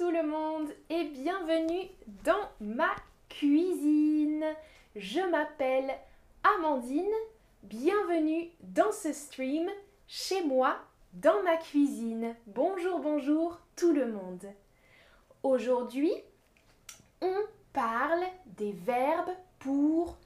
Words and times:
tout 0.00 0.10
le 0.10 0.22
monde 0.22 0.70
et 0.88 1.04
bienvenue 1.04 1.90
dans 2.24 2.48
ma 2.58 2.88
cuisine. 3.28 4.46
Je 4.96 5.20
m'appelle 5.20 5.94
Amandine. 6.42 7.04
Bienvenue 7.64 8.48
dans 8.62 8.92
ce 8.92 9.12
stream 9.12 9.68
chez 10.08 10.42
moi 10.42 10.78
dans 11.12 11.42
ma 11.42 11.58
cuisine. 11.58 12.34
Bonjour, 12.46 13.00
bonjour 13.00 13.60
tout 13.76 13.92
le 13.92 14.10
monde. 14.10 14.46
Aujourd'hui, 15.42 16.14
on 17.20 17.36
parle 17.74 18.24
des 18.56 18.72
verbes 18.72 19.36
pour 19.58 20.16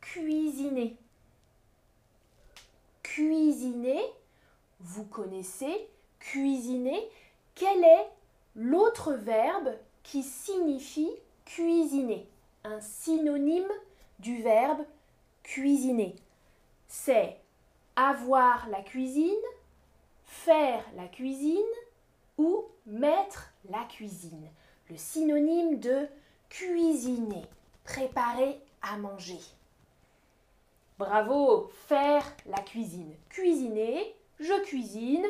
cuisiner. 0.00 0.96
Cuisiner, 3.02 4.00
vous 4.80 5.04
connaissez, 5.04 5.90
cuisiner, 6.20 7.06
quel 7.54 7.84
est 7.84 8.08
l'autre 8.54 9.12
verbe 9.12 9.74
qui 10.02 10.22
signifie 10.22 11.10
cuisiner 11.44 12.28
Un 12.64 12.80
synonyme 12.80 13.70
du 14.18 14.42
verbe 14.42 14.84
cuisiner. 15.42 16.14
C'est 16.88 17.36
avoir 17.96 18.68
la 18.68 18.82
cuisine, 18.82 19.34
faire 20.24 20.84
la 20.96 21.06
cuisine 21.06 21.60
ou 22.38 22.64
mettre 22.86 23.52
la 23.68 23.84
cuisine. 23.84 24.48
Le 24.90 24.96
synonyme 24.96 25.78
de 25.78 26.08
cuisiner, 26.48 27.42
préparer 27.84 28.60
à 28.82 28.96
manger. 28.96 29.40
Bravo, 30.98 31.70
faire 31.86 32.24
la 32.46 32.60
cuisine. 32.60 33.14
Cuisiner, 33.28 34.14
je 34.38 34.62
cuisine 34.64 35.26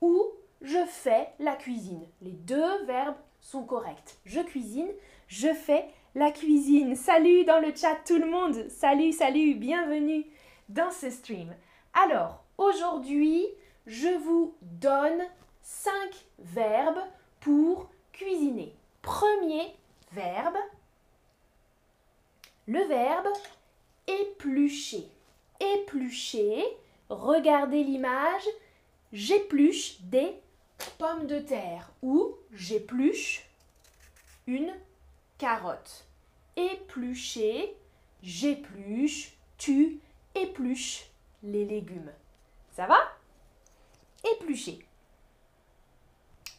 ou 0.00 0.32
je 0.62 0.84
fais 0.86 1.28
la 1.38 1.56
cuisine. 1.56 2.06
Les 2.20 2.32
deux 2.32 2.84
verbes 2.84 3.16
sont 3.40 3.64
corrects. 3.64 4.18
Je 4.24 4.40
cuisine, 4.40 4.88
je 5.26 5.52
fais 5.52 5.86
la 6.14 6.30
cuisine. 6.30 6.94
Salut 6.94 7.44
dans 7.44 7.60
le 7.60 7.74
chat 7.74 7.96
tout 8.06 8.18
le 8.18 8.30
monde. 8.30 8.68
Salut, 8.68 9.12
salut, 9.12 9.54
bienvenue 9.54 10.24
dans 10.68 10.90
ce 10.90 11.10
stream. 11.10 11.54
Alors, 11.92 12.44
aujourd'hui, 12.58 13.44
je 13.86 14.16
vous 14.18 14.54
donne 14.62 15.22
cinq 15.60 16.26
verbes 16.38 17.02
pour 17.40 17.90
cuisiner. 18.12 18.74
Premier 19.02 19.74
verbe, 20.12 20.56
le 22.66 22.84
verbe 22.84 23.28
éplucher. 24.06 25.08
Éplucher, 25.60 26.64
regardez 27.08 27.82
l'image, 27.82 28.46
j'épluche 29.12 30.00
des 30.02 30.32
pommes 30.98 31.26
de 31.26 31.38
terre 31.38 31.90
ou 32.02 32.36
j'épluche 32.52 33.48
une 34.46 34.72
carotte. 35.38 36.04
Éplucher, 36.56 37.76
j'épluche, 38.22 39.32
tu 39.58 40.00
épluches 40.34 41.06
les 41.42 41.64
légumes. 41.64 42.12
Ça 42.72 42.86
va? 42.86 42.98
Éplucher. 44.32 44.84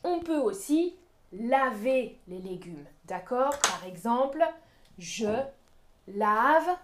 On 0.03 0.19
peut 0.19 0.39
aussi 0.39 0.95
laver 1.31 2.17
les 2.27 2.39
légumes. 2.39 2.85
D'accord? 3.05 3.57
Par 3.59 3.85
exemple, 3.85 4.43
je 4.97 5.43
lave 6.07 6.77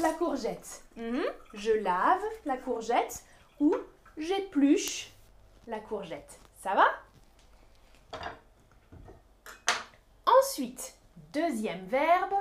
la 0.00 0.12
courgette. 0.14 0.82
Mhm. 0.96 1.22
Je 1.54 1.72
lave 1.72 2.22
la 2.44 2.56
courgette 2.56 3.24
j'épluche 4.16 5.12
la 5.66 5.78
courgette. 5.80 6.40
Ça 6.60 6.74
va? 6.74 6.86
Ensuite, 10.26 10.96
deuxième 11.32 11.86
verbe, 11.86 12.34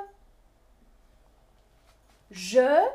je 2.29 2.87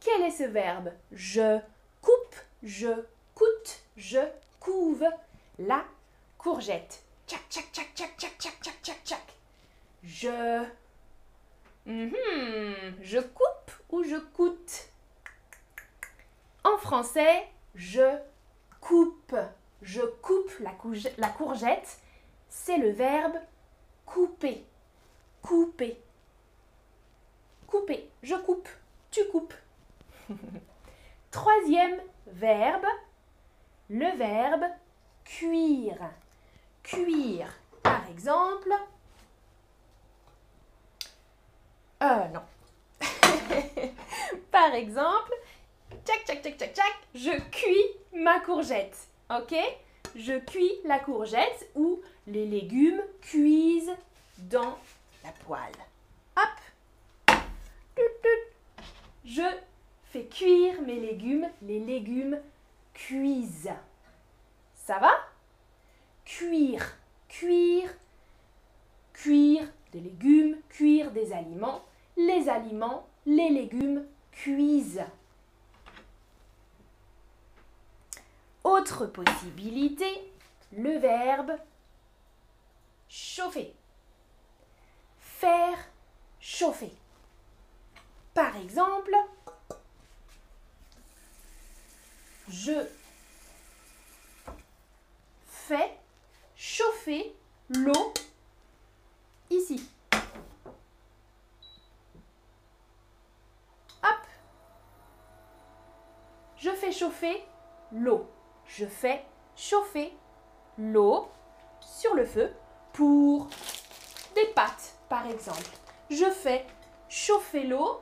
Quel 0.00 0.22
est 0.22 0.30
ce 0.30 0.44
verbe? 0.44 0.92
Je 1.12 1.58
coupe, 2.00 2.36
je 2.62 2.88
coûte, 3.34 3.82
je 3.96 4.20
couve 4.58 5.04
la 5.58 5.84
courgette. 6.38 7.02
Tchac, 7.26 7.40
tchac, 7.50 7.70
tchac, 7.72 7.94
tchac, 7.94 8.16
tchac, 8.16 8.38
tchac, 8.38 8.82
tchac, 8.82 9.04
tchac. 9.04 9.22
Je 10.02 10.64
Mhm. 11.88 12.14
Je 13.00 13.18
coupe 13.18 13.72
ou 13.88 14.02
je 14.02 14.16
coûte? 14.16 14.88
En 16.62 16.76
français, 16.76 17.48
je 17.74 18.18
coupe. 18.80 19.34
Je 19.80 20.02
coupe 20.02 20.52
la, 20.60 20.72
la 21.16 21.28
courgette. 21.30 21.98
C'est 22.50 22.76
le 22.76 22.90
verbe 22.90 23.36
couper. 24.04 24.66
Couper. 25.40 25.98
Couper. 27.66 28.10
Je 28.22 28.34
coupe. 28.34 28.68
Tu 29.10 29.24
coupes. 29.28 29.54
Troisième 31.30 32.00
verbe, 32.26 32.86
le 33.88 34.14
verbe 34.18 34.64
cuire. 35.24 36.10
Cuire. 36.82 37.54
Par 37.82 38.06
exemple, 38.10 38.74
Euh, 42.02 42.28
non. 42.28 42.42
Par 44.52 44.74
exemple, 44.74 45.32
tchac, 46.04 46.24
tchac, 46.24 46.42
tchac, 46.42 46.72
tchac, 46.72 46.94
je 47.14 47.38
cuis 47.50 48.20
ma 48.20 48.40
courgette. 48.40 48.96
Ok? 49.30 49.54
Je 50.14 50.38
cuis 50.38 50.72
la 50.84 51.00
courgette 51.00 51.70
ou 51.74 52.00
les 52.26 52.46
légumes 52.46 53.02
cuisent 53.20 53.94
dans 54.38 54.78
la 55.24 55.32
poêle. 55.44 55.72
Hop 56.36 57.38
Je 59.24 59.42
fais 60.04 60.24
cuire 60.26 60.80
mes 60.82 61.00
légumes. 61.00 61.48
Les 61.62 61.80
légumes 61.80 62.40
cuisent. 62.94 63.72
Ça 64.74 64.98
va? 64.98 65.12
Cuire, 66.24 66.96
cuire, 67.28 67.90
cuire 69.12 69.64
légumes, 70.00 70.56
cuire 70.68 71.10
des 71.10 71.32
aliments 71.32 71.82
les 72.18 72.48
aliments, 72.48 73.06
les 73.26 73.48
légumes 73.48 74.04
cuisent. 74.32 75.04
Autre 78.64 79.06
possibilité, 79.06 80.32
le 80.76 80.98
verbe 80.98 81.52
chauffer. 83.08 83.72
Faire 85.20 85.78
chauffer. 86.40 86.92
Par 88.34 88.56
exemple, 88.56 89.14
je 92.48 92.84
fais 95.46 95.96
chauffer 96.56 97.32
l'eau 97.70 98.12
ici. 99.50 99.88
Je 106.60 106.70
fais 106.70 106.87
chauffer 106.98 107.44
l'eau. 107.92 108.26
Je 108.66 108.84
fais 108.84 109.24
chauffer 109.54 110.12
l'eau 110.78 111.28
sur 111.80 112.14
le 112.14 112.24
feu 112.24 112.52
pour 112.92 113.46
des 114.34 114.46
pâtes, 114.46 114.96
par 115.08 115.26
exemple. 115.26 115.70
Je 116.10 116.28
fais 116.30 116.66
chauffer 117.08 117.64
l'eau 117.64 118.00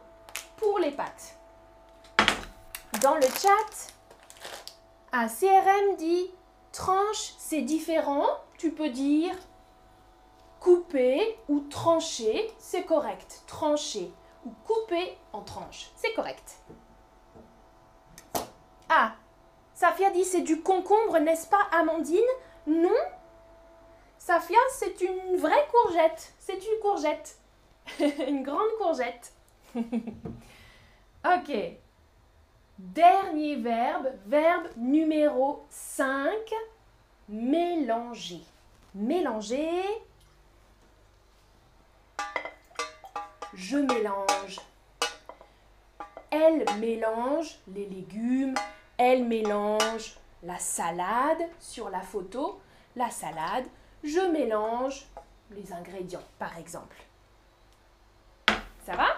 pour 0.56 0.78
les 0.78 0.92
pâtes. 0.92 1.38
Dans 3.02 3.16
le 3.16 3.22
chat, 3.22 3.92
un 5.12 5.28
CRM 5.28 5.96
dit 5.98 6.30
tranche, 6.72 7.34
c'est 7.36 7.62
différent. 7.62 8.26
Tu 8.56 8.70
peux 8.70 8.88
dire 8.88 9.34
couper 10.58 11.38
ou 11.48 11.60
trancher, 11.60 12.50
c'est 12.58 12.84
correct. 12.84 13.42
Trancher 13.46 14.10
ou 14.46 14.52
couper 14.66 15.18
en 15.34 15.42
tranches, 15.42 15.90
c'est 15.96 16.14
correct. 16.14 16.62
Ah, 18.88 19.14
Safia 19.74 20.10
dit 20.10 20.24
c'est 20.24 20.42
du 20.42 20.62
concombre, 20.62 21.18
n'est-ce 21.18 21.48
pas, 21.48 21.68
Amandine? 21.72 22.20
Non? 22.66 22.90
Safia, 24.18 24.58
c'est 24.72 25.00
une 25.02 25.36
vraie 25.36 25.68
courgette. 25.70 26.32
C'est 26.38 26.54
une 26.64 26.80
courgette. 26.80 27.38
une 28.26 28.42
grande 28.42 28.70
courgette. 28.78 29.32
ok. 29.76 31.52
Dernier 32.78 33.56
verbe, 33.56 34.08
verbe 34.26 34.68
numéro 34.76 35.64
5, 35.70 36.30
mélanger. 37.28 38.42
Mélanger. 38.94 39.82
Je 43.54 43.78
mélange 43.78 44.60
Elle 46.30 46.66
mélange 46.78 47.58
les 47.68 47.86
légumes, 47.86 48.54
elle 48.98 49.24
mélange 49.24 50.16
la 50.42 50.58
salade 50.58 51.48
sur 51.60 51.90
la 51.90 52.00
photo, 52.00 52.60
la 52.94 53.10
salade, 53.10 53.66
je 54.02 54.20
mélange 54.20 55.06
les 55.50 55.72
ingrédients 55.72 56.22
par 56.38 56.56
exemple. 56.58 56.96
Ça 58.84 58.94
va? 58.94 59.08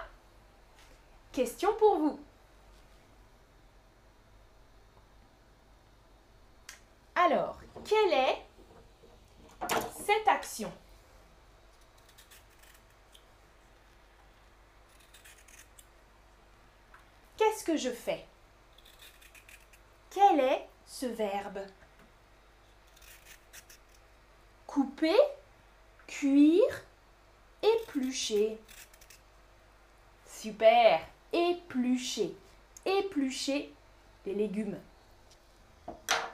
Question 1.31 1.73
pour 1.77 1.97
vous. 1.97 2.19
Alors, 7.15 7.59
quelle 7.85 8.13
est 8.13 8.45
cette 10.05 10.27
action? 10.27 10.71
Qu'est-ce 17.37 17.63
que 17.63 17.77
je 17.77 17.89
fais? 17.89 18.28
Ce 20.99 21.05
Couper, 24.67 25.15
cuire, 26.07 26.83
éplucher. 27.63 28.59
Super 30.25 30.99
Éplucher. 31.31 32.35
Éplucher 32.85 33.73
des 34.25 34.33
légumes. 34.33 34.77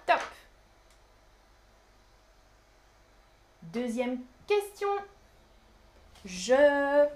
Top 0.07 0.21
Deuxième 3.61 4.19
question. 4.47 4.89
Je 6.23 7.07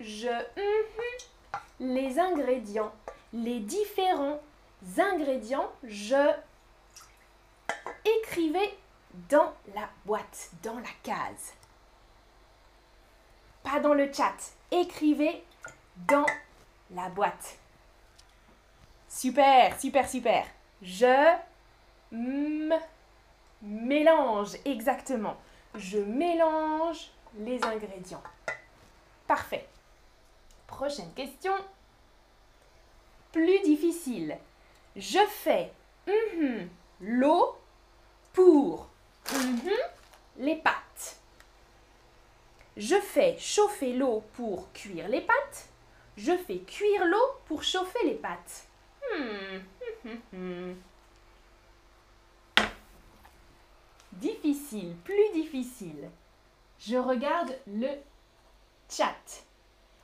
je 0.00 0.28
mhm. 0.28 1.94
les 1.94 2.18
ingrédients, 2.18 2.92
les 3.32 3.60
différents 3.60 4.40
ingrédients, 4.98 5.70
je 5.82 6.32
écrivais 8.04 8.76
dans 9.28 9.52
la 9.74 9.88
boîte, 10.04 10.50
dans 10.62 10.78
la 10.78 10.90
case. 11.02 11.54
Pas 13.62 13.80
dans 13.80 13.94
le 13.94 14.12
chat, 14.12 14.36
écrivez 14.70 15.44
dans 16.06 16.26
la 16.90 17.08
boîte. 17.08 17.58
Super, 19.08 19.78
super, 19.80 20.08
super. 20.08 20.46
Je 20.82 21.34
mélange, 23.62 24.56
exactement. 24.64 25.36
Je 25.74 25.98
mélange 25.98 27.10
les 27.38 27.62
ingrédients. 27.64 28.22
Parfait. 29.26 29.66
Prochaine 30.66 31.12
question. 31.14 31.54
Plus 33.36 33.60
difficile. 33.60 34.38
Je 34.96 35.18
fais 35.28 35.70
mhm, 36.06 36.70
l'eau 37.02 37.54
pour 38.32 38.88
mhm, 39.30 39.70
les 40.38 40.56
pâtes. 40.56 41.18
Je 42.78 42.96
fais 42.98 43.36
chauffer 43.38 43.92
l'eau 43.92 44.24
pour 44.32 44.72
cuire 44.72 45.08
les 45.08 45.20
pâtes. 45.20 45.68
Je 46.16 46.34
fais 46.34 46.60
cuire 46.60 47.04
l'eau 47.04 47.28
pour 47.44 47.62
chauffer 47.62 48.06
les 48.06 48.14
pâtes. 48.14 48.68
Hmm. 50.32 50.72
difficile, 54.12 54.96
plus 55.04 55.32
difficile. 55.34 56.08
Je 56.78 56.96
regarde 56.96 57.54
le 57.66 57.90
chat. 58.88 59.44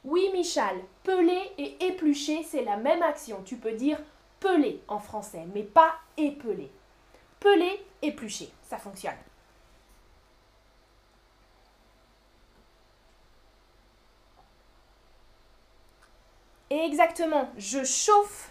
Oui, 0.04 0.30
Michal, 0.32 0.76
peler 1.04 1.52
et 1.58 1.86
éplucher, 1.86 2.42
c'est 2.42 2.64
la 2.64 2.76
même 2.76 3.02
action. 3.02 3.42
Tu 3.44 3.56
peux 3.56 3.72
dire 3.72 3.98
peler 4.40 4.82
en 4.88 4.98
français, 4.98 5.46
mais 5.54 5.62
pas 5.62 5.94
épeler. 6.16 6.70
Peler, 7.38 7.84
éplucher, 8.02 8.50
ça 8.68 8.78
fonctionne. 8.78 9.14
exactement, 16.80 17.48
je 17.56 17.84
chauffe 17.84 18.50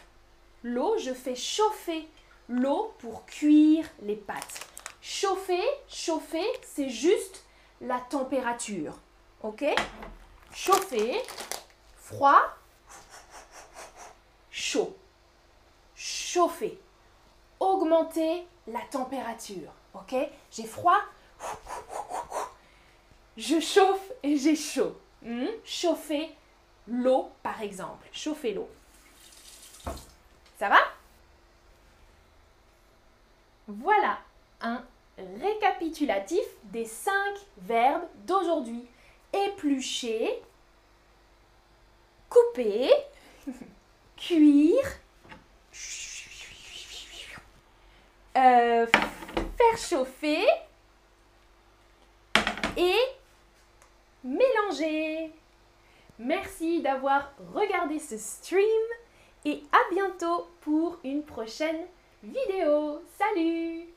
l'eau, 0.63 0.97
je 0.97 1.13
fais 1.13 1.35
chauffer 1.35 2.07
l'eau 2.49 2.93
pour 2.99 3.25
cuire 3.25 3.85
les 4.03 4.15
pâtes. 4.15 4.67
Chauffer, 5.01 5.63
chauffer, 5.87 6.45
c'est 6.63 6.89
juste 6.89 7.43
la 7.81 7.99
température. 7.99 8.99
OK? 9.43 9.65
Chauffer, 10.53 11.21
froid, 11.95 12.41
chaud. 14.49 14.95
Chauffer. 15.95 16.79
Augmenter 17.59 18.47
la 18.67 18.81
température. 18.89 19.71
Ok? 19.93 20.15
J'ai 20.51 20.65
froid. 20.65 20.99
Je 23.37 23.59
chauffe 23.59 24.11
et 24.23 24.37
j'ai 24.37 24.55
chaud. 24.55 24.95
Hmm? 25.21 25.47
Chauffer 25.63 26.35
l'eau, 26.87 27.31
par 27.43 27.61
exemple. 27.61 28.07
Chauffer 28.11 28.53
l'eau. 28.53 28.69
Ça 30.57 30.69
va? 30.69 30.79
Voilà 33.67 34.19
un 34.61 34.83
récapitulatif 35.39 36.43
des 36.65 36.85
cinq 36.85 37.35
verbes 37.57 38.07
d'aujourd'hui 38.25 38.87
éplucher, 39.33 40.41
couper, 42.29 42.89
cuire, 44.17 44.99
euh, 48.37 48.85
faire 48.87 49.77
chauffer 49.77 50.45
et 52.77 52.95
mélanger. 54.23 55.31
Merci 56.19 56.81
d'avoir 56.81 57.33
regardé 57.53 57.99
ce 57.99 58.17
stream 58.17 58.65
et 59.45 59.63
à 59.71 59.93
bientôt 59.93 60.47
pour 60.61 60.99
une 61.03 61.23
prochaine 61.23 61.85
vidéo. 62.23 63.01
Salut 63.17 63.87